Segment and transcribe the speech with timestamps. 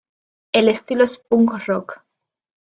[0.51, 2.01] El estilo es punk-rock.